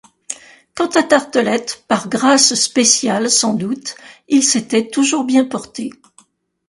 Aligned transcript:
Quant 0.73 0.87
à 0.87 1.03
Tartelett, 1.03 1.85
par 1.87 2.09
grâce 2.09 2.55
spéciale, 2.55 3.29
sans 3.29 3.53
doute, 3.53 3.93
il 4.29 4.41
s’était 4.41 4.89
toujours 4.89 5.25
bien 5.25 5.45
porté. 5.45 5.91